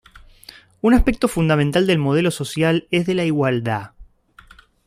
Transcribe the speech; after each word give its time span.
Un 0.81 0.95
aspecto 0.95 1.27
fundamental 1.27 1.85
del 1.85 1.99
modelo 1.99 2.31
social 2.31 2.87
es 2.89 3.05
de 3.05 3.13
la 3.13 3.23
igualdad. 3.25 3.91